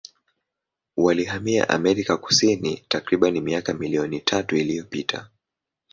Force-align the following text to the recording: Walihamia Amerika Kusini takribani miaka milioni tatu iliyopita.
Walihamia 0.97 1.69
Amerika 1.69 2.17
Kusini 2.17 2.85
takribani 2.87 3.41
miaka 3.41 3.73
milioni 3.73 4.19
tatu 4.21 4.55
iliyopita. 4.55 5.29